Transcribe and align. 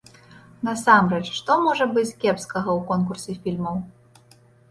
Насамрэч, 0.67 1.27
што 1.39 1.57
можа 1.65 1.85
быць 1.95 2.15
кепскага 2.25 2.69
ў 2.77 2.79
конкурсе 2.93 3.35
фільмаў? 3.43 3.77